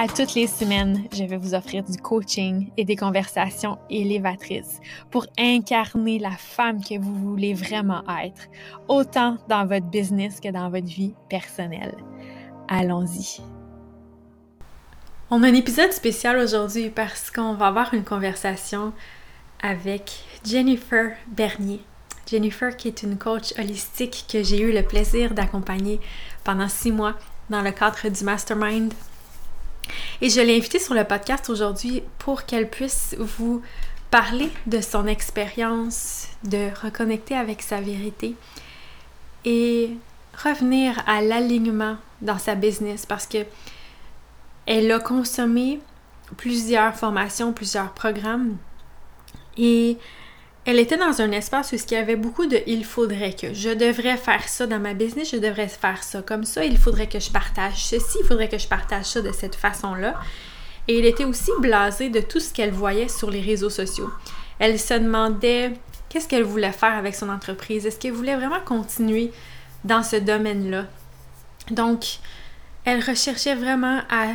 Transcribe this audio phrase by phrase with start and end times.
[0.00, 4.78] À toutes les semaines, je vais vous offrir du coaching et des conversations élévatrices
[5.10, 8.42] pour incarner la femme que vous voulez vraiment être,
[8.86, 11.96] autant dans votre business que dans votre vie personnelle.
[12.68, 13.40] Allons-y.
[15.30, 18.92] On a un épisode spécial aujourd'hui parce qu'on va avoir une conversation
[19.60, 20.12] avec
[20.44, 21.80] Jennifer Bernier.
[22.30, 25.98] Jennifer qui est une coach holistique que j'ai eu le plaisir d'accompagner
[26.44, 27.14] pendant six mois
[27.50, 28.94] dans le cadre du mastermind
[30.20, 33.62] et je l'ai invitée sur le podcast aujourd'hui pour qu'elle puisse vous
[34.10, 38.34] parler de son expérience, de reconnecter avec sa vérité
[39.44, 39.90] et
[40.42, 43.38] revenir à l'alignement dans sa business parce que
[44.66, 45.80] elle a consommé
[46.36, 48.56] plusieurs formations, plusieurs programmes
[49.56, 49.96] et
[50.68, 53.70] elle était dans un espace où il y avait beaucoup de il faudrait que je
[53.70, 57.18] devrais faire ça dans ma business, je devrais faire ça comme ça, il faudrait que
[57.18, 60.20] je partage ceci, il faudrait que je partage ça de cette façon-là.
[60.86, 64.10] Et elle était aussi blasée de tout ce qu'elle voyait sur les réseaux sociaux.
[64.58, 65.72] Elle se demandait
[66.10, 69.32] qu'est-ce qu'elle voulait faire avec son entreprise, est-ce qu'elle voulait vraiment continuer
[69.84, 70.84] dans ce domaine-là?
[71.70, 72.18] Donc,
[72.84, 74.34] elle recherchait vraiment à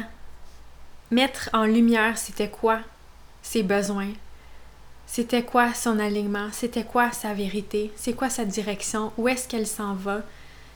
[1.12, 2.80] mettre en lumière c'était quoi
[3.44, 4.10] ses besoins,
[5.16, 9.68] c'était quoi son alignement, c'était quoi sa vérité, c'est quoi sa direction, où est-ce qu'elle
[9.68, 10.24] s'en va,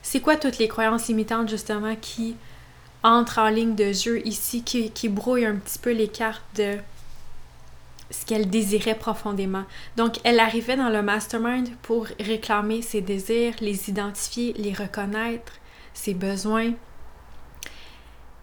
[0.03, 2.35] c'est quoi toutes les croyances imitantes justement qui
[3.01, 6.75] entrent en ligne de jeu ici, qui, qui brouillent un petit peu les cartes de
[8.11, 9.63] ce qu'elle désirait profondément?
[9.95, 15.53] Donc, elle arrivait dans le mastermind pour réclamer ses désirs, les identifier, les reconnaître,
[15.95, 16.73] ses besoins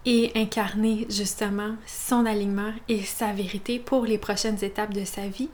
[0.05, 5.49] et incarner justement son alignement et sa vérité pour les prochaines étapes de sa vie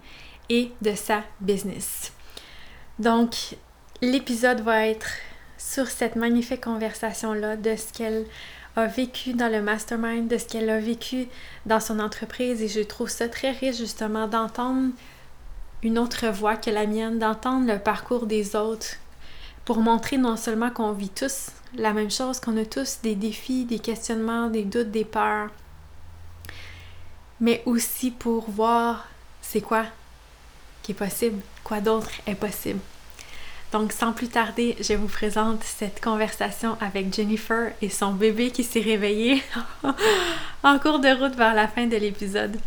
[0.51, 2.12] et de sa business.
[3.00, 3.56] Donc,
[4.01, 5.07] l'épisode va être
[5.57, 8.25] sur cette magnifique conversation-là de ce qu'elle
[8.75, 11.28] a vécu dans le mastermind, de ce qu'elle a vécu
[11.66, 14.91] dans son entreprise et je trouve ça très riche justement d'entendre
[15.84, 18.97] une autre voix que la mienne, d'entendre le parcours des autres
[19.63, 23.63] pour montrer non seulement qu'on vit tous la même chose, qu'on a tous des défis,
[23.63, 25.50] des questionnements, des doutes, des peurs,
[27.40, 29.07] mais aussi pour voir
[29.41, 29.85] c'est quoi
[30.84, 32.80] qui est possible, quoi d'autre est possible.
[33.72, 38.64] Donc, sans plus tarder, je vous présente cette conversation avec Jennifer et son bébé qui
[38.64, 39.41] s'est réveillé
[40.64, 42.58] en cours de route vers la fin de l'épisode.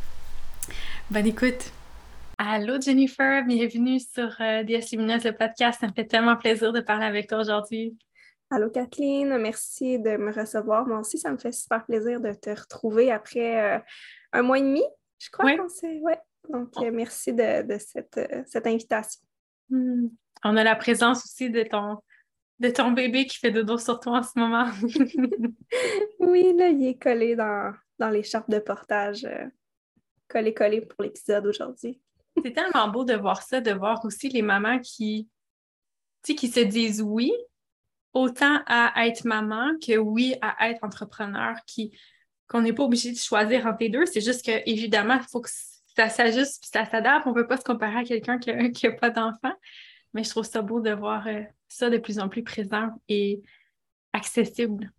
[1.10, 1.72] Bonne écoute!
[2.38, 5.80] Allô Jennifer, bienvenue sur euh, DS Lumineuse, le podcast.
[5.80, 7.96] Ça me fait tellement plaisir de parler avec toi aujourd'hui.
[8.50, 10.86] Allô Kathleen, merci de me recevoir.
[10.86, 13.78] Moi aussi, ça me fait super plaisir de te retrouver après euh,
[14.32, 14.82] un mois et demi,
[15.18, 16.00] je crois qu'on s'est...
[16.00, 16.18] Ouais.
[16.48, 19.22] Donc, euh, merci de, cette, euh, cette, invitation.
[19.70, 20.08] Hmm.
[20.44, 21.98] On a la présence aussi de ton,
[22.58, 24.66] de ton bébé qui fait de dos sur toi en ce moment.
[26.18, 29.24] oui, là, il est collé dans, dans l'écharpe de portage.
[29.24, 29.46] Euh,
[30.28, 32.00] collé, collé pour l'épisode aujourd'hui.
[32.44, 35.28] C'est tellement beau de voir ça, de voir aussi les mamans qui,
[36.22, 37.32] qui se disent oui,
[38.12, 41.96] autant à être maman que oui à être entrepreneur, qui
[42.48, 44.04] qu'on n'est pas obligé de choisir entre les deux.
[44.06, 45.48] C'est juste que, évidemment, il faut que
[45.96, 47.26] ça s'ajuste puis ça s'adapte.
[47.26, 49.52] On ne peut pas se comparer à quelqu'un qui n'a pas d'enfant.
[50.12, 53.42] Mais je trouve ça beau de voir euh, ça de plus en plus présent et
[54.12, 54.90] accessible.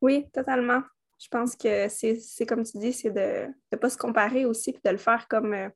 [0.00, 0.82] Oui, totalement.
[1.20, 4.82] Je pense que c'est comme tu dis, c'est de ne pas se comparer aussi puis
[4.84, 5.68] de le faire comme euh,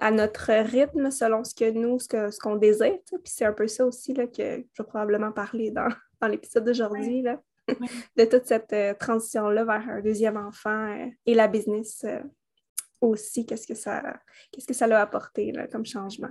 [0.00, 2.98] à notre rythme selon ce que nous, ce qu'on ce qu'on désire.
[3.06, 5.88] Puis c'est un peu ça aussi là, que je vais probablement parler dans,
[6.20, 7.24] dans l'épisode d'aujourd'hui.
[8.16, 12.06] de toute cette euh, transition-là vers un deuxième enfant et la business
[13.08, 14.02] aussi qu'est-ce que ça
[14.52, 16.30] qu'est-ce que ça l'a apporté comme changement?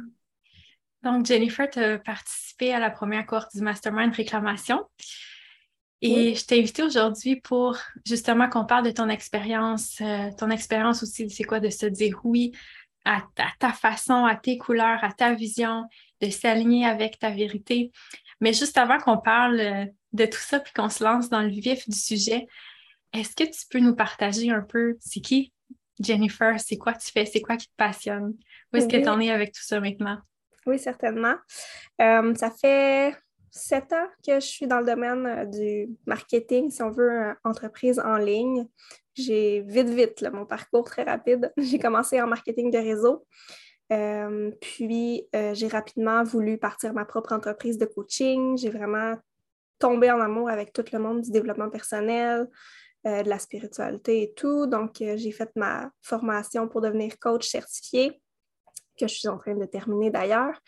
[1.06, 4.83] Donc, Jennifer, tu as participé à la première cohorte du Mastermind Réclamation.
[6.01, 11.04] Et je t'ai invité aujourd'hui pour justement qu'on parle de ton expérience, euh, ton expérience
[11.04, 12.51] aussi, c'est quoi de se dire oui
[13.06, 13.24] à
[13.60, 15.83] ta, façon, à tes couleurs, à ta vision,
[16.22, 17.92] de s'aligner avec ta vérité.
[18.42, 21.50] Mais juste avant qu'on parle euh, de tout ça puis qu'on se lance dans le
[21.50, 22.48] vif du sujet,
[23.13, 25.54] est-ce que tu peux nous partager un peu, c'est qui
[26.00, 27.26] Jennifer, c'est quoi tu fais?
[27.26, 28.34] C'est quoi qui te passionne?
[28.74, 30.18] Où est-ce que tu en es avec tout ça maintenant?
[30.66, 31.36] Oui, certainement.
[32.02, 33.16] Euh, ça fait
[33.52, 38.00] sept ans que je suis dans le domaine euh, du marketing, si on veut, entreprise
[38.00, 38.68] en ligne.
[39.14, 41.54] J'ai vite, vite, mon parcours très rapide.
[41.58, 43.26] J'ai commencé en marketing de réseau.
[43.94, 48.58] Euh, puis, euh, j'ai rapidement voulu partir ma propre entreprise de coaching.
[48.58, 49.16] J'ai vraiment
[49.80, 52.48] tombé en amour avec tout le monde du développement personnel,
[53.06, 54.66] de la spiritualité et tout.
[54.66, 58.19] Donc, j'ai fait ma formation pour devenir coach certifié,
[59.00, 60.60] que je suis en train de terminer d'ailleurs.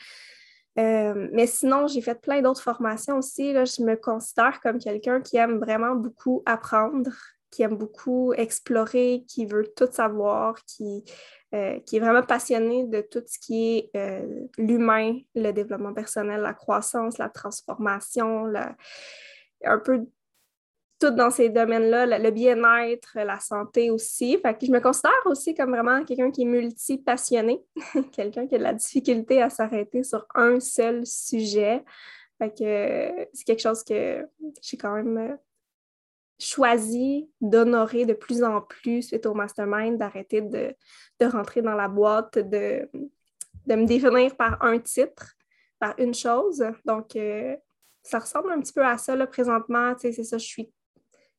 [0.79, 3.51] Euh, mais sinon, j'ai fait plein d'autres formations aussi.
[3.53, 7.11] Là, je me considère comme quelqu'un qui aime vraiment beaucoup apprendre,
[7.49, 11.03] qui aime beaucoup explorer, qui veut tout savoir, qui,
[11.55, 16.41] euh, qui est vraiment passionné de tout ce qui est euh, l'humain, le développement personnel,
[16.41, 18.53] la croissance, la transformation,
[19.63, 20.05] un peu
[20.99, 24.37] tout dans ces domaines-là, le, bien-être, la santé aussi.
[24.39, 27.61] Fait que je me considère aussi comme vraiment quelqu'un qui est multi-passionné,
[28.11, 31.83] quelqu'un qui a de la difficulté à s'arrêter sur un seul sujet.
[32.39, 34.27] Fait que c'est quelque chose que
[34.61, 35.35] j'ai quand même euh,
[36.39, 40.75] choisi d'honorer de plus en plus suite au mastermind, d'arrêter de,
[41.21, 42.89] rentrer dans la boîte, de,
[43.65, 45.35] de me définir par un titre,
[45.79, 46.63] par une chose.
[46.85, 47.55] Donc, euh,
[48.03, 49.93] ça ressemble un petit peu à ça là, présentement.
[49.97, 50.71] C'est ça, je suis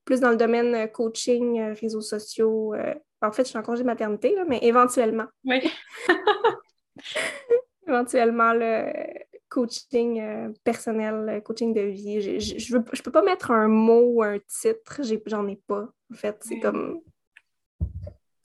[0.09, 2.73] plus dans le domaine euh, coaching, euh, réseaux sociaux.
[2.73, 5.27] Euh, en fait, je suis en congé maternité, mais éventuellement.
[5.45, 5.61] Oui.
[7.87, 8.91] éventuellement, le
[9.51, 12.41] coaching personnel, coaching de vie.
[12.41, 15.89] Je ne peux pas mettre un mot ou un titre, j'en ai, pas.
[16.11, 17.01] En fait, c'est comme.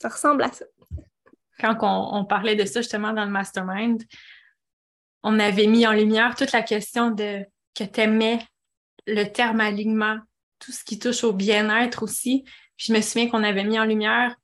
[0.02, 0.66] Ça ressemble à ça.
[1.60, 4.04] Quand on, on, parlait de ça justement dans le mastermind,
[5.22, 8.40] on avait mis en lumière toute la question de que tu aimais
[9.08, 10.20] le terme alignement
[10.64, 12.44] tout ce qui touche au bien-être aussi.
[12.78, 14.36] Puis je me souviens qu'on avait mis en lumière,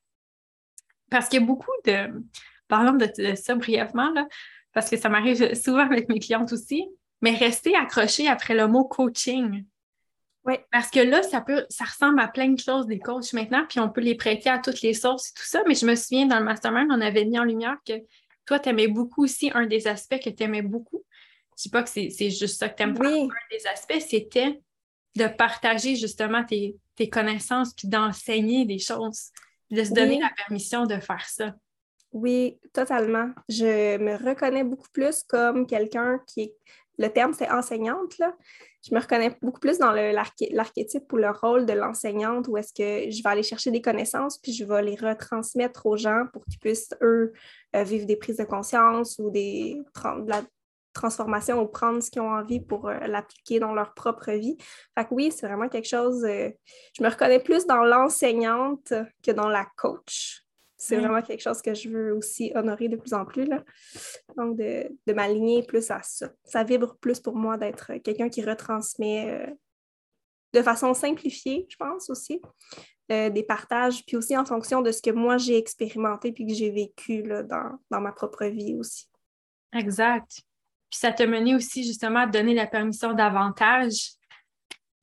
[1.09, 2.23] parce qu'il y a beaucoup de,
[2.67, 4.27] parlons de, de ça brièvement, là,
[4.73, 6.87] parce que ça m'arrive souvent avec mes clientes aussi,
[7.21, 9.65] mais rester accroché après le mot coaching.
[10.45, 10.55] Oui.
[10.71, 13.79] Parce que là, ça peut, ça ressemble à plein de choses des coachs maintenant, puis
[13.79, 15.63] on peut les prêter à toutes les sources et tout ça.
[15.67, 17.93] Mais je me souviens, dans le mastermind, on avait mis en lumière que
[18.45, 21.03] toi, tu aimais beaucoup aussi un des aspects que tu aimais beaucoup.
[21.57, 23.23] Je ne dis pas que c'est juste ça que tu aimes oui.
[23.23, 24.61] Un des aspects, c'était
[25.15, 26.77] de partager justement tes,
[27.11, 29.29] connaissances puis d'enseigner des choses,
[29.71, 31.55] de se donner la permission de faire ça.
[32.11, 33.29] Oui, totalement.
[33.47, 36.55] Je me reconnais beaucoup plus comme quelqu'un qui est,
[36.97, 38.35] le terme c'est enseignante, là.
[38.87, 43.11] Je me reconnais beaucoup plus dans l'archétype ou le rôle de l'enseignante où est-ce que
[43.11, 46.59] je vais aller chercher des connaissances puis je vais les retransmettre aux gens pour qu'ils
[46.59, 47.33] puissent, eux,
[47.75, 50.43] euh, vivre des prises de conscience ou des, de la,
[50.99, 54.57] transformation ou prendre ce qu'ils ont envie pour euh, l'appliquer dans leur propre vie.
[54.97, 56.49] Fait que oui, c'est vraiment quelque chose, euh,
[56.97, 58.93] je me reconnais plus dans l'enseignante
[59.23, 60.43] que dans la coach.
[60.81, 63.43] C'est vraiment quelque chose que je veux aussi honorer de plus en plus.
[63.43, 63.65] Là.
[64.37, 66.29] Donc, de, de m'aligner plus à ça.
[66.45, 69.53] Ça vibre plus pour moi d'être quelqu'un qui retransmet euh,
[70.53, 72.41] de façon simplifiée, je pense aussi,
[73.09, 76.69] des partages, puis aussi en fonction de ce que moi j'ai expérimenté puis que j'ai
[76.69, 79.09] vécu là, dans, dans ma propre vie aussi.
[79.73, 80.41] Exact.
[80.89, 84.13] Puis ça t'a mené aussi justement à donner la permission davantage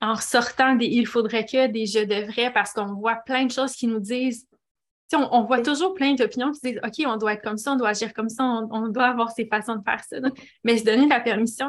[0.01, 3.73] en sortant des il faudrait que, des je devrais, parce qu'on voit plein de choses
[3.73, 4.47] qui nous disent.
[5.13, 7.77] On, on, voit toujours plein d'opinions qui disent OK, on doit être comme ça, on
[7.77, 10.17] doit agir comme ça, on, doit avoir ces façons de faire ça.
[10.65, 11.69] Mais se donner la permission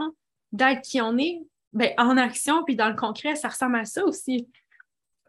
[0.52, 1.40] d'être qui on est,
[1.72, 4.48] ben, en action, puis dans le concret, ça ressemble à ça aussi.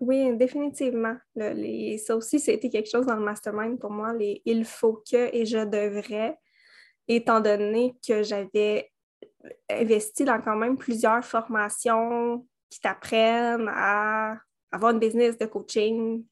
[0.00, 1.16] Oui, définitivement.
[1.34, 5.34] les, ça aussi, c'était quelque chose dans le mastermind pour moi, les il faut que
[5.34, 6.38] et je devrais
[7.08, 8.90] étant donné que j'avais
[9.70, 14.36] investi dans quand même plusieurs formations qui t'apprennent à
[14.70, 16.24] avoir une business de coaching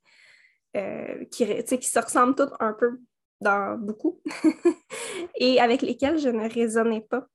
[0.76, 3.00] euh, qui, qui se ressemblent toutes un peu
[3.40, 4.20] dans beaucoup
[5.36, 7.26] et avec lesquelles je ne raisonnais pas.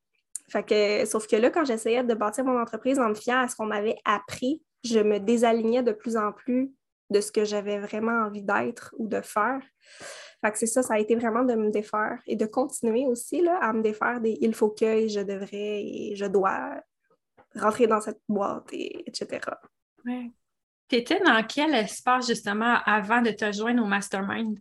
[1.06, 3.68] Sauf que là, quand j'essayais de bâtir mon entreprise en me fiant à ce qu'on
[3.68, 6.72] m'avait appris, je me désalignais de plus en plus
[7.10, 9.62] de ce que j'avais vraiment envie d'être ou de faire.
[10.42, 13.42] Fait que c'est ça, ça a été vraiment de me défaire et de continuer aussi
[13.42, 16.82] là, à me défaire des il faut que et je devrais et je dois
[17.56, 19.40] rentrer dans cette boîte, et, etc.
[20.06, 20.32] Ouais.
[20.88, 24.60] Tu étais dans quel espace justement avant de te joindre au mastermind?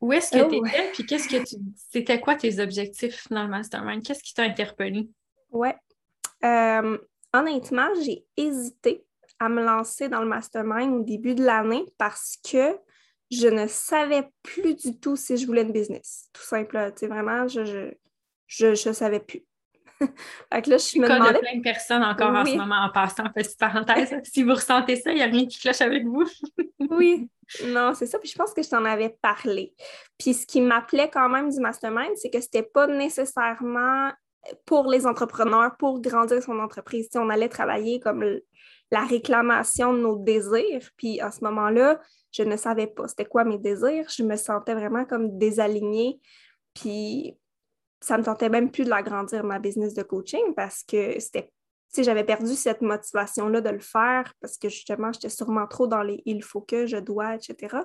[0.00, 0.48] Où est-ce que oh.
[0.48, 0.90] tu étais?
[0.92, 1.56] Puis qu'est-ce que tu.
[1.90, 4.02] C'était quoi tes objectifs dans le mastermind?
[4.02, 5.08] Qu'est-ce qui t'a interpellé?
[5.50, 5.76] Ouais.
[6.44, 6.98] Euh,
[7.32, 9.06] honnêtement, j'ai hésité
[9.38, 12.76] à me lancer dans le mastermind au début de l'année parce que
[13.30, 16.28] je ne savais plus du tout si je voulais une business.
[16.32, 16.92] Tout simple.
[16.94, 17.90] Tu sais, vraiment, je ne
[18.46, 19.44] je, je, savais plus.
[20.52, 21.38] fait que là, je me demandais...
[21.38, 24.14] plein de personnes encore en ce moment en passant, petite parenthèse.
[24.24, 26.24] si vous ressentez ça, il n'y a rien qui cloche avec vous.
[26.90, 27.28] oui,
[27.66, 28.18] non, c'est ça.
[28.18, 29.74] Puis je pense que je t'en avais parlé.
[30.18, 34.12] Puis ce qui m'appelait quand même du mastermind, c'est que c'était pas nécessairement
[34.66, 37.08] pour les entrepreneurs, pour grandir son entreprise.
[37.10, 38.22] Si on allait travailler comme
[38.90, 40.90] la réclamation de nos désirs.
[40.96, 42.00] Puis à ce moment-là,
[42.32, 44.06] je ne savais pas c'était quoi mes désirs.
[44.08, 46.20] Je me sentais vraiment comme désalignée.
[46.74, 47.36] Puis
[48.00, 51.50] ça me tentait même plus de l'agrandir, ma business de coaching, parce que c'était
[52.02, 56.22] j'avais perdu cette motivation-là de le faire parce que justement, j'étais sûrement trop dans les
[56.26, 57.76] il faut que, je dois, etc.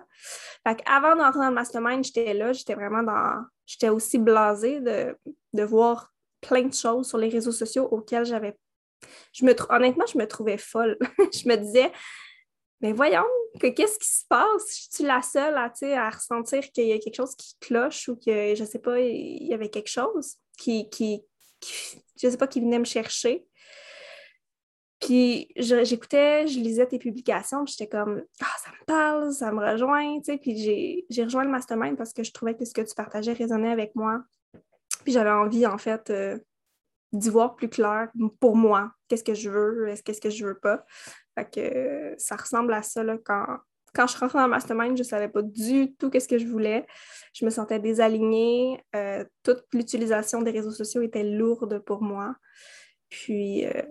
[0.68, 3.44] Fait avant d'entrer dans le mastermind, j'étais là, j'étais vraiment dans.
[3.65, 5.15] J'étais aussi blasée de,
[5.53, 8.58] de voir plein de choses sur les réseaux sociaux auxquelles j'avais.
[9.34, 10.98] Je me Honnêtement, je me trouvais folle.
[11.18, 11.91] je me disais,
[12.82, 13.25] mais voyons,
[13.60, 14.88] que qu'est-ce qui se passe?
[14.89, 18.15] Je suis la seule à, à ressentir qu'il y a quelque chose qui cloche ou
[18.15, 21.22] que, je sais pas, il y avait quelque chose qui, qui,
[22.22, 23.46] je sais pas, qui venait me chercher.
[25.00, 30.20] Puis j'écoutais, je, lisais tes publications, j'étais comme Ah, ça me parle, ça me rejoint,
[30.20, 30.38] tu sais.
[30.38, 30.58] Puis
[31.10, 33.96] j'ai rejoint le mastermind parce que je trouvais que ce que tu partageais résonnait avec
[33.96, 34.22] moi.
[35.03, 36.38] Puis j'avais envie, en fait, euh,
[37.11, 38.91] d'y voir plus clair pour moi.
[39.07, 40.85] Qu'est-ce que je veux, qu'est-ce que je veux pas?
[41.53, 43.45] Que ça ressemble à ça, là, quand,
[43.93, 46.45] quand je rentrais dans le mastermind, je ne savais pas du tout qu'est-ce que je
[46.45, 46.85] voulais.
[47.33, 48.83] Je me sentais désalignée.
[48.95, 52.35] Euh, toute l'utilisation des réseaux sociaux était lourde pour moi.
[53.09, 53.81] Puis, euh,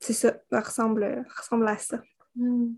[0.00, 2.00] c'est ça, ça ressemble, ressemble à ça.
[2.36, 2.74] Hmm.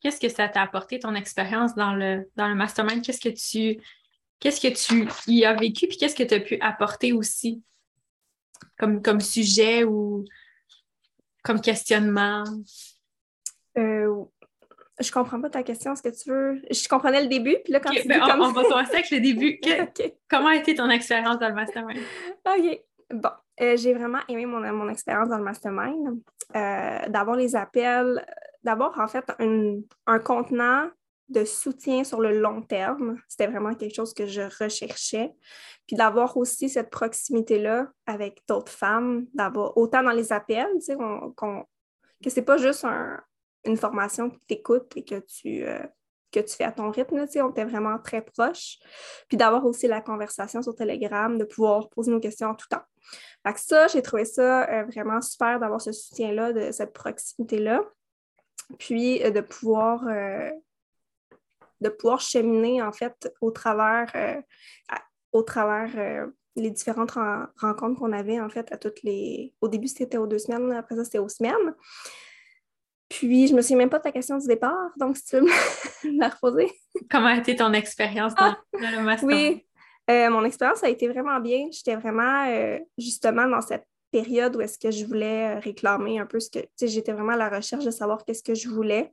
[0.00, 3.04] Qu'est-ce que ça t'a apporté, ton expérience dans le, dans le mastermind?
[3.04, 3.80] Qu'est-ce que tu
[4.38, 7.62] qu'est-ce que tu y as vécu, puis qu'est-ce que tu as pu apporter aussi?
[8.78, 10.24] Comme, comme sujet ou
[11.42, 12.44] comme questionnement?
[13.78, 14.24] Euh,
[14.98, 15.92] je comprends pas ta question.
[15.92, 16.62] Est-ce que tu veux.
[16.70, 19.20] Je comprenais le début, puis là, quand tu ben, on, on, va commencer avec le
[19.20, 19.60] début.
[20.30, 21.98] Comment a été ton expérience dans le mastermind?
[22.46, 22.80] OK.
[23.10, 26.20] Bon, euh, j'ai vraiment aimé mon, mon expérience dans le mastermind.
[26.54, 28.24] Euh, d'avoir les appels,
[28.62, 30.88] d'avoir en fait un, contenant
[31.28, 33.18] de soutien sur le long terme.
[33.28, 35.32] C'était vraiment quelque chose que je recherchais.
[35.86, 40.96] Puis d'avoir aussi cette proximité-là avec d'autres femmes, d'avoir autant dans les appels, tu sais,
[42.22, 42.86] que c'est pas juste
[43.64, 45.84] une formation et que tu, euh,
[46.32, 47.16] que tu fais à ton rythme.
[47.18, 48.78] on était vraiment très proches.
[49.28, 52.82] Puis d'avoir aussi la conversation sur Telegram, de pouvoir poser nos questions en tout temps.
[53.46, 57.82] Fait ça, j'ai trouvé ça euh, vraiment super d'avoir ce soutien-là, de cette proximité-là.
[58.78, 60.04] Puis euh, de pouvoir
[61.80, 64.12] de pouvoir cheminer en fait au travers
[65.32, 69.54] au travers les différentes rencontres qu'on avait en fait à toutes les.
[69.60, 71.74] Au début, c'était aux deux semaines, après ça, c'était aux semaines.
[73.08, 75.42] Puis, je me souviens même pas de ta question du départ, donc si tu veux
[76.12, 76.72] me la reposer.
[77.08, 78.58] Comment a été ton expérience dans, ah!
[78.72, 79.28] le master?
[79.28, 79.64] Oui,
[80.10, 81.68] euh, mon expérience a été vraiment bien.
[81.70, 86.26] J'étais vraiment euh, justement dans cette période où est-ce que je voulais euh, réclamer un
[86.26, 88.68] peu ce que, tu sais, j'étais vraiment à la recherche de savoir qu'est-ce que je
[88.68, 89.12] voulais.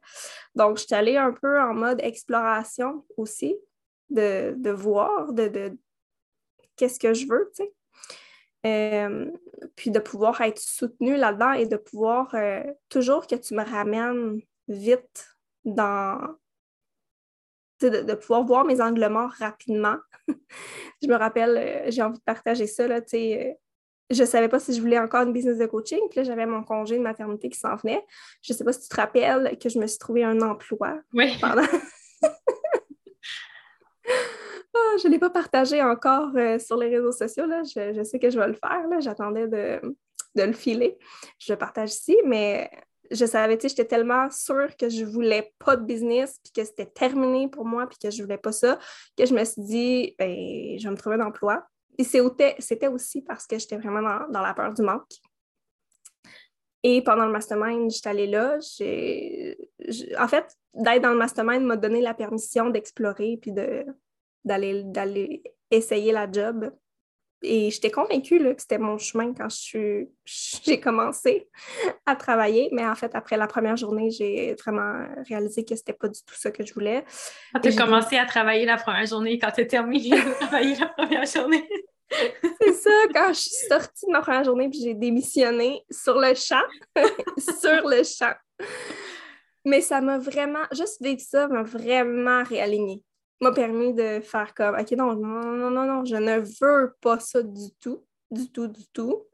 [0.56, 3.56] Donc, j'étais allée un peu en mode exploration aussi,
[4.10, 5.78] de, voir, de, de
[6.76, 7.74] qu'est-ce que je veux, tu sais.
[8.66, 9.30] Euh,
[9.76, 14.40] puis de pouvoir être soutenu là-dedans et de pouvoir euh, toujours que tu me ramènes
[14.68, 15.36] vite
[15.66, 16.20] dans.
[17.82, 19.98] De, pouvoir voir mes angles morts rapidement.
[21.02, 22.88] je me rappelle, j'ai envie de partager ça.
[22.88, 23.02] Là,
[24.10, 26.00] je ne savais pas si je voulais encore une business de coaching.
[26.10, 28.06] Puis là, j'avais mon congé de maternité qui s'en venait.
[28.42, 31.00] Je ne sais pas si tu te rappelles que je me suis trouvé un emploi
[31.14, 31.38] oui.
[31.40, 31.64] pendant.
[34.76, 37.46] Ah, je ne l'ai pas partagé encore euh, sur les réseaux sociaux.
[37.46, 37.62] Là.
[37.64, 38.84] Je, sais que je vais le faire.
[39.02, 39.80] J'attendais de,
[40.36, 40.98] le filer.
[41.38, 42.72] Je le partage ici, mais
[43.12, 46.54] je savais, tu sais, j'étais tellement sûre que je ne voulais pas de business, puis
[46.54, 48.80] que c'était terminé pour moi, puis que je ne voulais pas ça,
[49.16, 50.36] que je me suis dit, ben,
[50.80, 51.64] je vais me trouver un emploi.
[51.98, 55.14] Et c'était aussi parce que j'étais vraiment dans, la peur du manque.
[56.82, 58.58] Et pendant le mastermind, j'étais allée là.
[60.20, 63.54] en fait, d'être dans le mastermind m'a donné la permission d'explorer puis
[64.44, 66.72] d'aller essayer la job.
[67.46, 69.50] Et j'étais convaincue que c'était mon chemin quand
[70.66, 71.50] j'ai commencé
[72.06, 72.70] à travailler.
[72.72, 76.36] Mais en fait, après la première journée, j'ai vraiment réalisé que c'était pas du tout
[76.36, 77.04] ça que je voulais.
[77.54, 80.76] Quand tu as commencé à travailler la première journée, quand tu as terminé de travailler
[80.76, 81.68] la première journée.
[82.62, 86.36] C'est ça, quand je suis sortie de ma première journée puis j'ai démissionné sur le
[86.36, 86.62] champ,
[87.38, 88.34] sur le champ.
[89.66, 93.02] Mais ça m'a vraiment, juste vivre ça m'a vraiment réaligné
[93.42, 97.20] m'a permis de faire comme OK, non, non, non, non, non, je ne veux pas
[97.20, 99.26] ça du tout, du tout, du tout.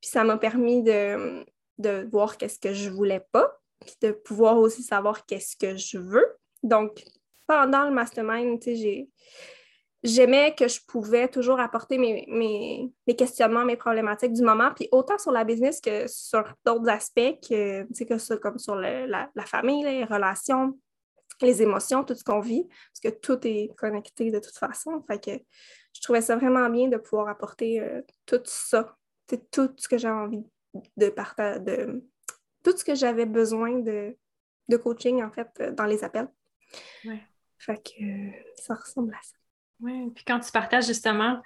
[0.00, 1.44] Puis ça m'a permis de,
[1.78, 5.98] de voir qu'est-ce que je voulais pas, puis de pouvoir aussi savoir qu'est-ce que je
[5.98, 6.36] veux.
[6.62, 7.04] Donc,
[7.46, 8.58] pendant le mastermind,
[10.02, 15.18] j'aimais que je pouvais toujours apporter mes, mes, questionnements, mes problématiques du moment, puis autant
[15.18, 19.84] sur la business que sur d'autres aspects, que, que ça, comme sur la, la, famille,
[19.84, 20.78] les relations,
[21.42, 25.02] les émotions, tout ce qu'on vit, parce que tout est connecté de toute façon.
[25.06, 25.30] Fait que
[25.94, 28.96] je trouvais ça vraiment bien de pouvoir apporter euh, tout ça
[29.50, 30.44] tout ce que j'avais envie
[30.96, 32.04] de partager, de
[32.62, 34.16] tout ce que j'avais besoin de,
[34.68, 36.28] de, coaching, en fait, dans les appels.
[37.04, 37.22] Ouais.
[37.58, 39.36] Fait que ça ressemble à ça.
[39.80, 41.40] Oui, puis quand tu partages justement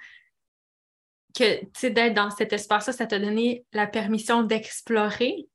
[1.35, 5.47] que, tu sais, d'être dans cet espace-là, ça t'a donné la permission d'explorer.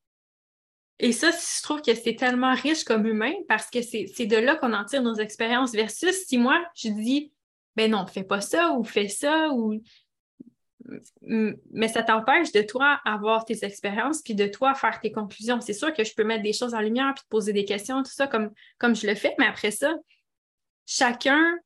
[1.01, 4.57] Et ça, je trouve que c'est tellement riche comme humain parce que c'est de là
[4.57, 7.33] qu'on en tire nos expériences versus si moi, je dis,
[7.77, 9.83] ben non, fais pas ça ou fais ça ou
[11.23, 15.61] mais ça t'empêche de toi avoir tes expériences puis de toi faire tes conclusions.
[15.61, 18.03] C'est sûr que je peux mettre des choses en lumière puis te poser des questions,
[18.03, 19.95] tout ça comme, comme je le fais, mais après ça,
[20.87, 21.59] chacun,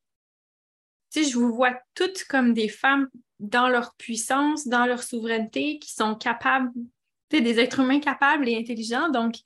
[1.13, 3.09] tu sais, je vous vois toutes comme des femmes
[3.41, 6.71] dans leur puissance, dans leur souveraineté, qui sont capables,
[7.37, 9.09] sais, des êtres humains capables et intelligents.
[9.09, 9.37] Donc,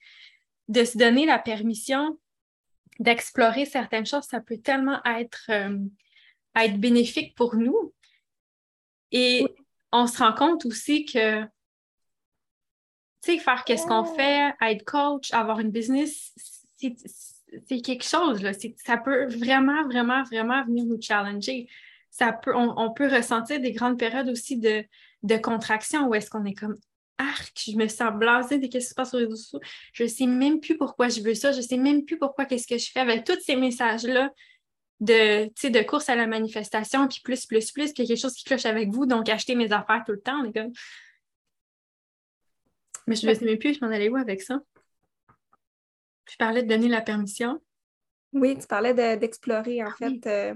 [0.68, 2.18] de se donner la permission
[2.98, 5.78] d'explorer certaines choses, ça peut tellement être, euh,
[6.56, 7.92] être bénéfique pour nous.
[9.10, 9.44] Et
[9.92, 11.48] on se rend compte aussi que, tu
[13.22, 16.32] sais, faire qu'est-ce qu'on fait, être coach, avoir une business,
[16.76, 18.52] c'est quelque chose, là.
[18.76, 21.68] Ça peut vraiment, vraiment, vraiment venir nous challenger.
[22.10, 24.84] Ça peut, on, peut ressentir des grandes périodes aussi de,
[25.22, 26.78] de contraction où est-ce qu'on est comme
[27.18, 29.60] arc, je me sens blasée de ce qui se passe sur les réseaux sociaux.
[29.92, 31.52] Je ne sais même plus pourquoi je veux ça.
[31.52, 34.30] Je ne sais même plus pourquoi qu'est-ce que je fais avec tous ces messages-là
[35.00, 38.34] de, de course à la manifestation, puis plus, plus, plus, qu'il y a quelque chose
[38.34, 40.40] qui cloche avec vous, donc acheter mes affaires tout le temps.
[40.52, 40.72] Comme...
[43.08, 44.60] Mais je ne sais même plus, je m'en allais où avec ça?
[46.30, 47.60] Je parlais de donner la permission?
[48.32, 50.26] Oui, tu parlais d'explorer, en ah fait.
[50.26, 50.54] Euh,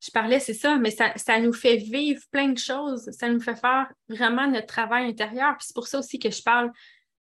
[0.00, 3.10] je parlais, c'est ça, mais ça, ça, nous fait vivre plein de choses.
[3.10, 5.56] Ça nous fait faire vraiment notre travail intérieur.
[5.58, 6.70] Puis c'est pour ça aussi que je parle,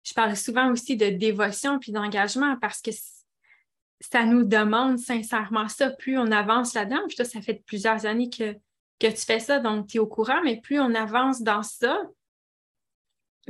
[0.04, 2.90] je parle souvent aussi de dévotion puis d'engagement parce que
[4.00, 5.90] ça nous demande sincèrement ça.
[5.90, 8.54] Plus on avance là-dedans, puis ça fait plusieurs années que,
[8.98, 11.98] que tu fais ça, donc tu es au courant, mais plus on avance dans ça,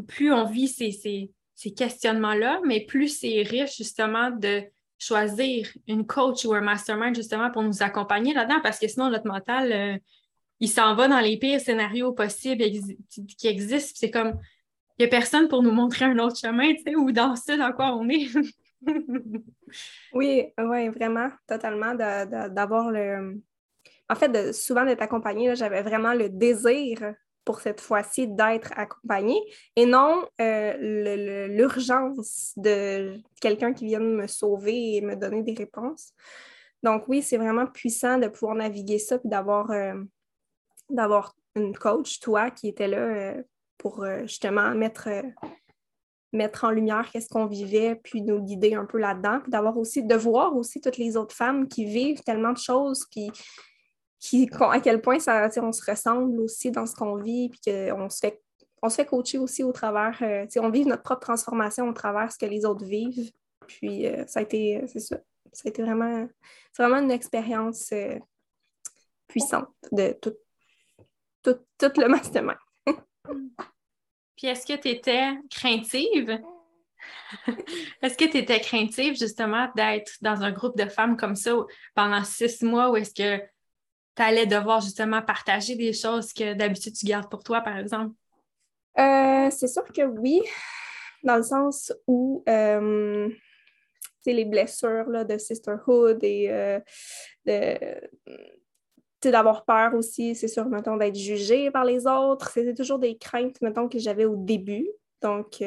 [0.07, 4.63] plus on vit ces, ces, ces questionnements-là, mais plus c'est riche justement de
[5.01, 9.27] choisir une coach ou un mastermind justement pour nous accompagner là-dedans, parce que sinon notre
[9.27, 9.99] mental, euh,
[10.61, 12.63] il s'en va dans les pires scénarios possibles
[13.39, 13.95] qui existent.
[13.97, 14.39] C'est comme,
[14.99, 17.57] il n'y a personne pour nous montrer un autre chemin, tu sais, ou dans ce
[17.57, 18.29] dans quoi on est.
[20.13, 23.41] oui, oui, vraiment, totalement, d'avoir le...
[24.11, 27.15] En fait, souvent d'être accompagnée, j'avais vraiment le désir
[27.51, 29.43] pour cette fois-ci d'être accompagnée
[29.75, 36.13] et non euh, l'urgence de quelqu'un qui vienne me sauver et me donner des réponses.
[36.85, 39.95] Donc oui, c'est vraiment puissant de pouvoir naviguer ça et d'avoir euh,
[40.91, 43.43] d'avoir une coach, toi, qui était là euh,
[43.79, 45.09] pour justement mettre,
[46.33, 50.05] mettre en lumière qu'est-ce qu'on vivait, puis nous guider un peu là-dedans, puis d'avoir aussi,
[50.05, 53.05] de voir aussi toutes les autres femmes qui vivent tellement de choses,
[54.61, 58.41] à quel point on se ressemble aussi dans ce qu'on vit, puis qu'on se fait
[58.83, 62.33] on se fait coacher aussi au travers, euh, on vit notre propre transformation au travers
[62.33, 63.31] ce que les autres vivent.
[63.67, 65.19] Puis euh, ça a été, c'est ça,
[65.53, 66.29] ça a été vraiment,
[66.77, 68.19] vraiment une expérience euh,
[69.29, 70.35] puissante de tout,
[71.43, 72.59] tout, tout le mastermind.
[74.37, 76.41] Puis est-ce que tu étais craintive?
[78.03, 81.55] est-ce que tu étais craintive justement d'être dans un groupe de femmes comme ça
[81.95, 83.45] pendant six mois ou est-ce que
[84.21, 88.15] tu devoir justement partager des choses que d'habitude tu gardes pour toi, par exemple?
[88.99, 90.43] Euh, c'est sûr que oui,
[91.23, 93.29] dans le sens où euh,
[94.27, 98.01] les blessures là, de sisterhood et euh,
[99.23, 102.51] d'avoir peur aussi, c'est sûr, mettons, d'être jugée par les autres.
[102.51, 104.89] C'était toujours des craintes, mettons, que j'avais au début.
[105.23, 105.63] Donc,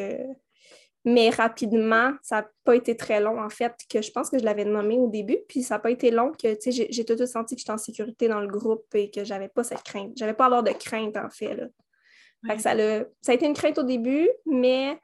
[1.06, 4.46] mais rapidement, ça n'a pas été très long, en fait, que je pense que je
[4.46, 7.13] l'avais nommé au début, puis ça n'a pas été long que, tu sais, j'ai tout
[7.13, 9.84] de suite senti que j'étais en sécurité dans le groupe et que j'avais pas cette
[9.84, 10.13] crainte.
[10.16, 12.58] J'avais pas à avoir de crainte, en fait, là.
[12.60, 14.98] ça, a, ça a été une crainte au début, mais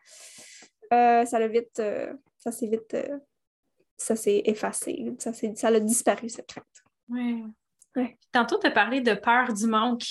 [0.94, 3.20] euh, ça l'a vite, euh, ça s'est vite, euh,
[3.98, 6.66] ça s'est effacé, ça, ça a disparu, cette crainte.
[7.10, 7.44] Oui.
[8.32, 10.06] Tantôt, tu as parlé de peur du manque.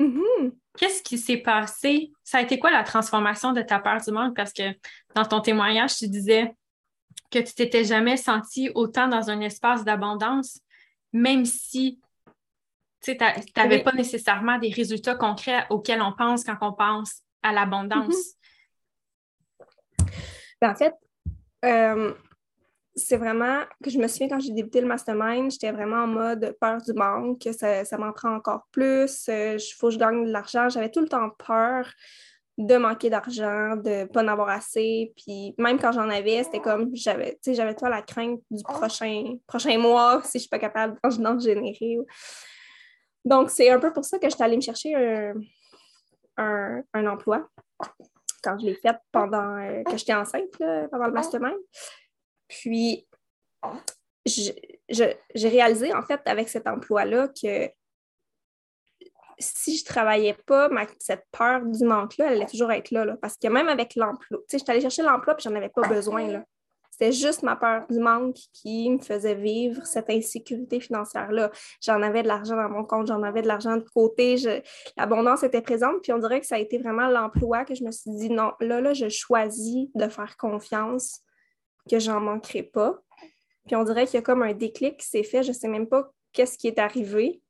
[0.00, 0.52] Mm-hmm.
[0.78, 2.12] Qu'est-ce qui s'est passé?
[2.22, 4.36] Ça a été quoi la transformation de ta peur du manque?
[4.36, 4.62] Parce que
[5.14, 6.54] dans ton témoignage, tu disais
[7.32, 10.60] que tu t'étais jamais senti autant dans un espace d'abondance,
[11.12, 12.00] même si
[13.02, 13.16] tu
[13.56, 18.14] n'avais pas nécessairement des résultats concrets auxquels on pense quand on pense à l'abondance.
[18.14, 20.08] Mm-hmm.
[20.60, 20.94] Ben, en fait,
[21.64, 22.14] euh,
[22.98, 26.56] c'est vraiment que je me souviens quand j'ai débuté le mastermind, j'étais vraiment en mode
[26.60, 29.98] peur du manque, que ça, ça m'en prend encore plus, il euh, faut que je
[29.98, 30.68] gagne de l'argent.
[30.68, 31.88] J'avais tout le temps peur
[32.58, 35.12] de manquer d'argent, de ne pas en avoir assez.
[35.16, 39.78] Puis même quand j'en avais, c'était comme j'avais, j'avais toi la crainte du prochain, prochain
[39.78, 41.98] mois si je ne suis pas capable d'en générer.
[43.24, 44.94] Donc, c'est un peu pour ça que je suis allée me chercher
[46.36, 47.48] un, un, emploi
[48.42, 50.50] quand je l'ai fait pendant euh, que j'étais enceinte,
[50.90, 51.56] pendant le mastermind.
[52.48, 53.06] Puis,
[54.26, 57.70] j'ai réalisé, en fait, avec cet emploi-là, que
[59.38, 63.36] si je ne travaillais pas, cette peur du manque-là, elle allait toujours être là, parce
[63.36, 66.26] que même avec l'emploi, tu sais, j'étais allée chercher l'emploi et j'en avais pas besoin,
[66.26, 66.44] là.
[66.90, 71.52] C'était juste ma peur du manque qui me faisait vivre cette insécurité financière-là.
[71.80, 74.34] J'en avais de l'argent dans mon compte, j'en avais de l'argent de côté,
[74.96, 77.92] l'abondance était présente, puis on dirait que ça a été vraiment l'emploi que je me
[77.92, 81.20] suis dit, non, là, là, je choisis de faire confiance
[81.88, 83.00] que j'en manquerai pas.
[83.66, 85.68] Puis on dirait qu'il y a comme un déclic qui s'est fait, je ne sais
[85.68, 87.42] même pas qu'est-ce qui est arrivé,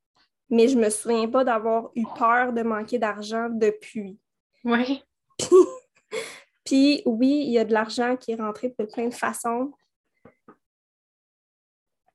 [0.50, 4.18] mais je ne me souviens pas d'avoir eu peur de manquer d'argent depuis.
[4.64, 5.02] Oui.
[6.64, 9.72] Puis oui, il y a de l'argent qui est rentré de plein de façons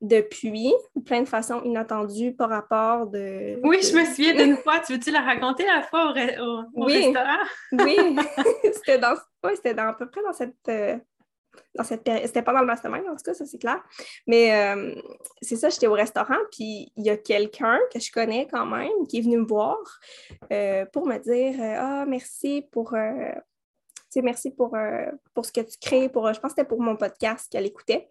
[0.00, 0.72] depuis,
[1.06, 3.58] plein de façons inattendues par rapport de...
[3.62, 4.80] Oui, je me souviens d'une fois.
[4.80, 7.38] Tu veux-tu la raconter la fois au, restaurant?
[7.72, 7.96] oui,
[8.74, 9.14] c'était dans,
[9.54, 11.02] c'était dans, à peu près dans cette...
[11.54, 13.82] Euh, dans cette c'était pas dans le mastermind, en tout cas, ça c'est clair.
[14.26, 14.94] Mais euh,
[15.42, 19.06] c'est ça, j'étais au restaurant, puis il y a quelqu'un que je connais quand même
[19.08, 19.78] qui est venu me voir
[20.52, 22.94] euh, pour me dire Ah, merci pour,
[24.22, 26.08] merci pour, euh, pour ce que tu crées.
[26.08, 28.08] Pour, je pense que c'était pour mon podcast qu'elle écoutait.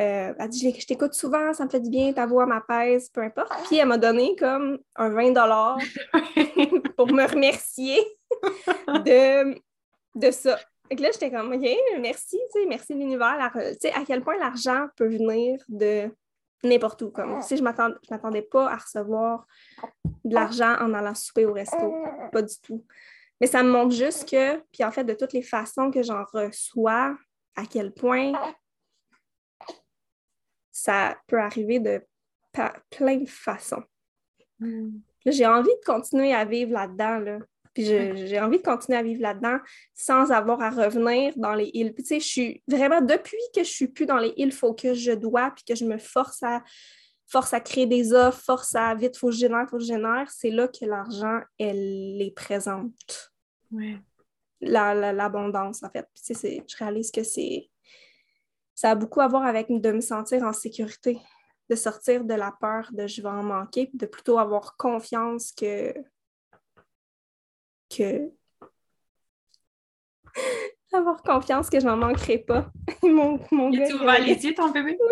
[0.00, 3.22] Euh, elle dit Je t'écoute souvent, ça me fait du bien, ta voix m'apaise, peu
[3.22, 3.52] importe.
[3.66, 5.32] Puis elle m'a donné comme un 20
[6.96, 8.00] pour me remercier
[8.88, 9.54] de,
[10.14, 10.58] de ça.
[10.90, 11.68] Et là, j'étais comme OK,
[12.00, 13.50] merci, merci l'univers.
[13.54, 16.10] Tu sais, à quel point l'argent peut venir de
[16.62, 17.10] n'importe où.
[17.10, 17.70] Comme si je ne
[18.10, 19.46] m'attendais pas à recevoir
[20.24, 21.94] de l'argent en allant souper au resto.
[22.32, 22.84] Pas du tout.
[23.40, 26.24] Mais ça me montre juste que, puis en fait, de toutes les façons que j'en
[26.32, 27.16] reçois,
[27.56, 28.32] à quel point
[30.70, 32.04] ça peut arriver de
[32.90, 33.82] plein de façons.
[34.58, 34.98] Hmm.
[35.26, 37.18] J'ai envie de continuer à vivre là-dedans.
[37.18, 37.38] Là.
[37.74, 39.58] Puis j'ai envie de continuer à vivre là-dedans
[39.94, 41.92] sans avoir à revenir dans les îles.
[41.92, 44.52] Puis tu sais, je suis vraiment, depuis que je suis plus dans les îles, il
[44.52, 46.62] faut que je dois, puis que je me force à
[47.26, 49.88] force à créer des offres, force à vite, faut que je génère, faut que je
[49.88, 53.32] génère, c'est là que l'argent, elle est présente.
[53.72, 53.96] Ouais.
[54.60, 56.06] L'abondance, en fait.
[56.16, 57.70] je réalise que c'est
[58.74, 61.20] ça a beaucoup à voir avec de me sentir en sécurité,
[61.70, 65.94] de sortir de la peur de je vais en manquer, de plutôt avoir confiance que
[67.96, 68.30] que
[70.94, 72.70] avoir confiance que je n'en manquerai pas.
[73.02, 74.96] mon, mon gars, tu ouvres les yeux, ton bébé?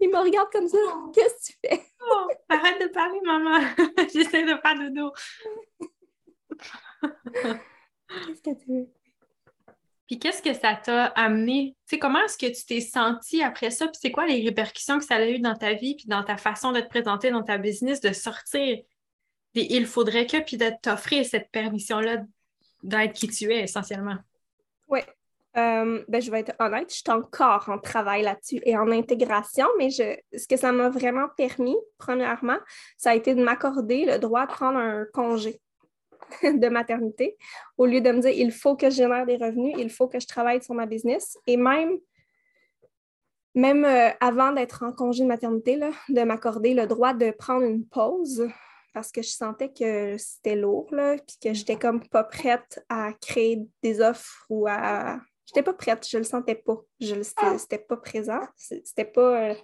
[0.00, 0.78] Il me regarde comme ça.
[1.14, 1.80] Qu'est-ce que tu fais?
[2.10, 3.60] Oh, arrête de parler, maman.
[4.12, 5.12] J'essaie de faire de dos.
[8.26, 8.88] qu'est-ce que tu veux?
[10.06, 11.78] Puis qu'est-ce que ça t'a amené?
[11.86, 13.86] Tu sais, comment est-ce que tu t'es senti après ça?
[13.86, 16.36] Puis c'est quoi les répercussions que ça a eu dans ta vie, puis dans ta
[16.36, 18.82] façon de te présenter dans ta business, de sortir?
[19.54, 22.18] Il faudrait que, puis de t'offrir cette permission-là
[22.82, 24.16] d'être qui tu es essentiellement?
[24.88, 25.00] Oui.
[25.56, 29.68] Euh, ben, je vais être honnête, je suis encore en travail là-dessus et en intégration,
[29.78, 32.58] mais je, ce que ça m'a vraiment permis, premièrement,
[32.96, 35.60] ça a été de m'accorder le droit de prendre un congé
[36.42, 37.36] de maternité
[37.78, 40.18] au lieu de me dire il faut que je génère des revenus, il faut que
[40.18, 41.38] je travaille sur ma business.
[41.46, 42.00] Et même,
[43.56, 48.44] euh, avant d'être en congé de maternité, de m'accorder le droit de prendre une pause
[48.94, 53.12] parce que je sentais que c'était lourd, là, puis que j'étais comme pas prête à
[53.12, 55.20] créer des offres ou à.
[55.46, 56.80] J'étais pas prête, je le sentais pas.
[57.00, 57.16] Je
[57.58, 58.40] c'était pas présent.
[58.56, 59.50] C'était pas.
[59.50, 59.54] Euh,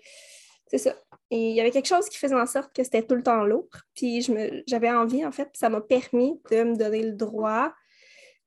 [0.67, 0.95] c'est ça.
[1.31, 3.45] Et il y avait quelque chose qui faisait en sorte que c'était tout le temps
[3.45, 3.71] lourd.
[3.95, 4.27] Puis
[4.67, 7.73] j'avais envie, en fait, ça m'a permis de me donner le droit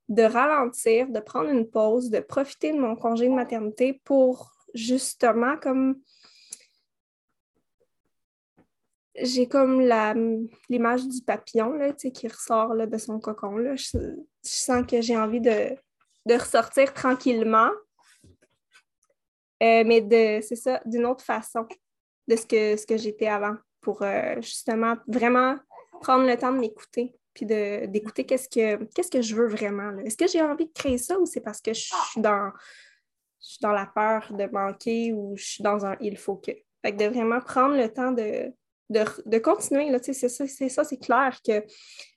[0.09, 5.55] de ralentir, de prendre une pause, de profiter de mon congé de maternité pour justement
[5.57, 5.95] comme
[9.15, 9.81] j'ai comme
[10.69, 13.57] l'image du papillon là, qui ressort là, de son cocon.
[13.57, 13.75] Là.
[13.75, 13.97] Je,
[14.41, 15.75] sens que j'ai envie de,
[16.29, 17.69] ressortir tranquillement,
[19.61, 21.67] euh, mais de, c'est ça, d'une autre façon
[22.27, 25.57] de ce que, ce que j'étais avant pour euh, justement vraiment
[26.01, 29.97] prendre le temps de m'écouter puis d'écouter qu'est-ce que, qu'est-ce que je veux vraiment.
[29.99, 32.51] Est-ce que j'ai envie de créer ça ou c'est parce que je suis dans,
[33.41, 36.51] je dans la peur de manquer ou je suis dans un il faut que.
[36.85, 38.53] Fait de vraiment prendre le temps de,
[38.93, 39.91] de, continuer.
[40.01, 41.63] C'est, ça, c'est ça, c'est clair que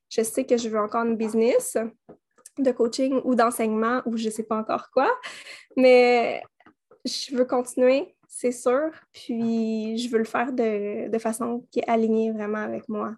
[0.09, 1.77] je sais que je veux encore une business
[2.59, 5.11] de coaching ou d'enseignement ou je ne sais pas encore quoi,
[5.77, 6.43] mais
[7.05, 8.91] je veux continuer c'est sûr.
[9.13, 13.15] Puis je veux le faire de, façon qui est alignée vraiment avec moi.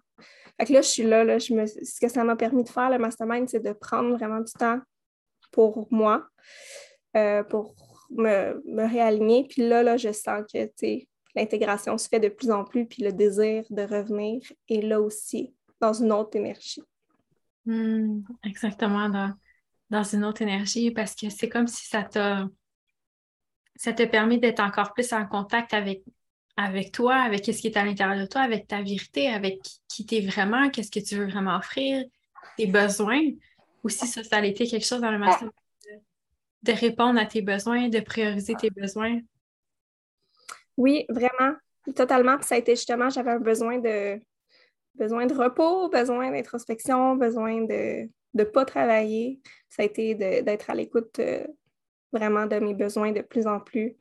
[0.57, 2.69] Fait que là, je suis là, là je me, ce que ça m'a permis de
[2.69, 4.79] faire, le mastermind, c'est de prendre vraiment du temps
[5.51, 6.25] pour moi,
[7.17, 7.75] euh, pour
[8.11, 9.45] me, réaligner.
[9.47, 10.65] Puis là, là, je sens que
[11.35, 15.53] l'intégration se fait de plus en plus, puis le désir de revenir est là aussi,
[15.79, 16.81] dans une autre énergie.
[17.65, 19.33] Hmm, exactement, dans,
[19.89, 22.47] dans une autre énergie, parce que c'est comme si ça t'a
[23.79, 27.85] ça te permet d'être encore plus en contact avec, toi, avec ce qui est à
[27.85, 31.27] l'intérieur de toi, avec ta vérité, avec qui tu es vraiment, qu'est-ce que tu veux
[31.27, 32.03] vraiment offrir,
[32.57, 33.21] tes besoins.
[33.81, 35.49] Aussi, ça, ça a été quelque chose dans le master
[36.63, 39.21] de, répondre à tes besoins, de prioriser tes besoins.
[40.79, 41.55] Oui, vraiment,
[41.93, 42.41] totalement.
[42.41, 44.17] ça a été justement, j'avais un besoin de
[44.95, 49.41] besoin de repos, besoin d'introspection, besoin de ne pas travailler.
[49.67, 51.45] Ça a été d'être à l'écoute euh,
[52.13, 53.97] vraiment de mes besoins de plus en plus.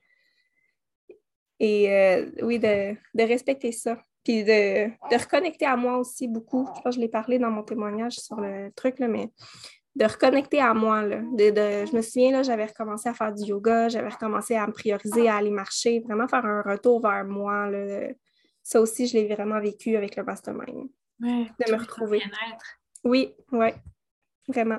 [1.59, 4.01] Et euh, oui, de, respecter ça.
[4.23, 6.69] Puis de, reconnecter à moi aussi beaucoup.
[6.77, 9.31] Je que je l'ai parlé dans mon témoignage sur le truc, là, mais
[9.97, 11.03] de reconnecter à moi.
[11.03, 11.17] Là.
[11.17, 14.73] De, je me souviens, là, j'avais recommencé à faire du yoga, j'avais recommencé à me
[14.73, 17.71] prioriser, à aller marcher, vraiment faire un retour vers moi.
[17.71, 18.09] Là.
[18.63, 20.89] Ça aussi, je l'ai vraiment vécu avec le mastermind.
[21.21, 22.23] de me retrouver.
[23.05, 23.69] Oui, oui,
[24.49, 24.79] vraiment.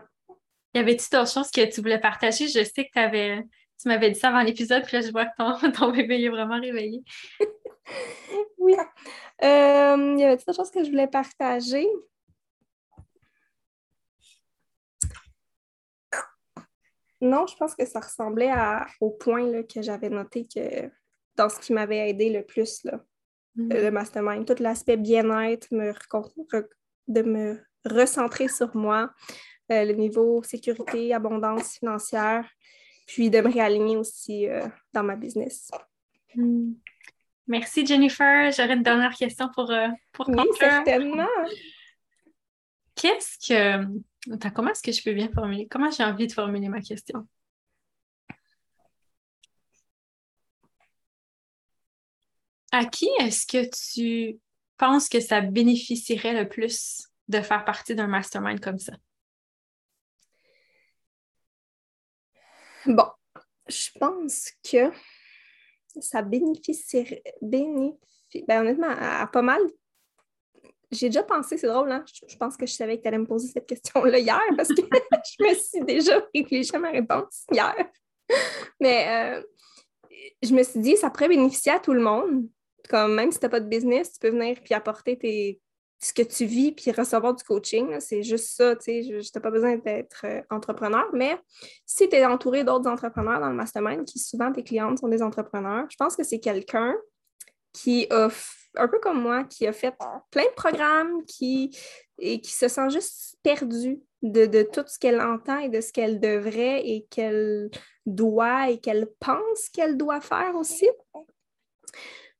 [0.73, 2.47] Y avait-tu d'autres choses que tu voulais partager?
[2.47, 3.43] Je sais que avais,
[3.81, 6.29] tu m'avais dit ça avant l'épisode, puis là, je vois que ton, ton bébé est
[6.29, 7.01] vraiment réveillé.
[8.57, 8.75] oui.
[9.43, 11.87] Euh, y avait-tu d'autres choses que je voulais partager?
[17.21, 18.51] Non, je pense que ça ressemblait
[19.01, 20.89] au point que j'avais noté que
[21.35, 23.03] dans ce qui m'avait aidé le plus, là,
[23.57, 23.81] mm-hmm.
[23.81, 25.93] le mastermind, tout l'aspect bien-être, me
[27.07, 29.11] de me recentrer sur moi,
[29.71, 32.49] euh, le niveau sécurité, abondance financière,
[33.05, 35.71] puis de me réaligner aussi euh, dans ma business.
[36.35, 36.73] Hmm.
[37.47, 38.51] Merci Jennifer.
[38.51, 41.25] J'aurais une dernière question pour, euh, pour Oui, certainement.
[42.95, 43.85] Qu'est-ce que.
[44.53, 45.67] Comment est-ce que je peux bien formuler?
[45.67, 47.27] Comment j'ai envie de formuler ma question?
[52.71, 54.39] À qui est-ce que tu
[54.77, 58.93] penses que ça bénéficierait le plus de faire partie d'un mastermind comme ça?
[62.85, 63.05] Bon,
[63.67, 64.91] je pense que
[65.99, 69.61] ça bénéficierait, bénéficie, ben, honnêtement, à, pas mal.
[70.91, 72.03] J'ai déjà pensé, c'est drôle, hein?
[72.27, 74.81] Je, pense que je savais que tu allais me poser cette question-là hier parce que
[74.81, 77.75] je me suis déjà réfléchi à ma réponse hier.
[78.79, 79.43] Mais euh,
[80.41, 82.47] je me suis dit, ça pourrait bénéficier à tout le monde.
[82.89, 85.61] Comme même si tu n'as pas de business, tu peux venir puis apporter tes,
[85.99, 87.99] ce que tu vis puis recevoir du coaching.
[87.99, 91.37] C'est juste ça, tu sais, je n'ai pas besoin d'être euh, entrepreneur, mais
[91.85, 95.21] si tu es entouré d'autres entrepreneurs dans le mastermind, qui souvent tes clientes sont des
[95.21, 96.95] entrepreneurs, je pense que c'est quelqu'un
[97.73, 98.29] qui a,
[98.75, 99.93] un peu comme moi, qui a fait
[100.31, 101.77] plein de programmes qui,
[102.17, 105.91] et qui se sent juste perdu de, de tout ce qu'elle entend et de ce
[105.91, 107.69] qu'elle devrait et qu'elle
[108.05, 110.89] doit et qu'elle pense qu'elle doit faire aussi.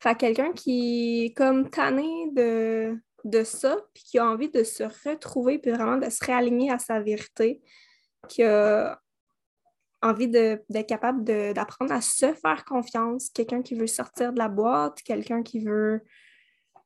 [0.02, 4.84] Fait quelqu'un qui est comme tanné de, de ça, puis qui a envie de se
[4.84, 7.62] retrouver, puis vraiment de se réaligner à sa vérité,
[8.28, 9.00] qui a
[10.01, 15.01] envie d'être capable d'apprendre à se faire confiance, quelqu'un qui veut sortir de la boîte,
[15.03, 16.01] quelqu'un qui veut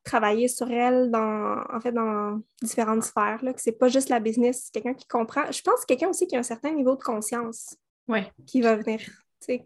[0.04, 4.20] travailler sur elle dans, en fait, dans différentes sphères, là, que c'est pas juste la
[4.20, 5.50] business, quelqu'un qui comprend.
[5.50, 7.76] Je pense quelqu'un aussi qui a un certain niveau de conscience
[8.08, 8.30] ouais.
[8.46, 9.00] qui va venir,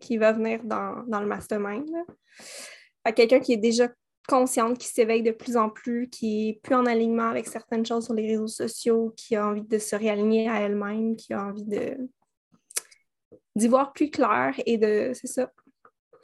[0.00, 1.90] qui va venir dans, dans le mastermind.
[3.16, 3.88] Quelqu'un qui est déjà
[4.28, 8.04] consciente, qui s'éveille de plus en plus, qui est plus en alignement avec certaines choses
[8.04, 11.64] sur les réseaux sociaux, qui a envie de se réaligner à elle-même, qui a envie
[11.64, 11.96] de
[13.58, 15.50] d'y voir plus clair et de, c'est ça,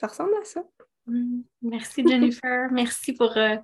[0.01, 0.62] ça ressemble à ça.
[1.07, 1.40] Mm.
[1.62, 3.57] Merci Jennifer, merci pour euh,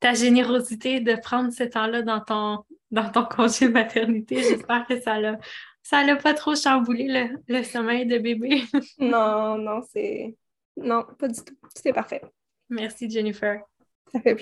[0.00, 4.42] ta générosité de prendre ce temps-là dans ton, dans ton congé maternité.
[4.42, 5.38] J'espère que ça l'a
[5.82, 8.62] ça l'a pas trop chamboulé le, le sommeil de bébé.
[8.98, 10.36] non, non, c'est...
[10.76, 11.56] Non, pas du tout.
[11.74, 12.22] C'est parfait.
[12.70, 13.60] Merci Jennifer.
[14.12, 14.41] Ça fait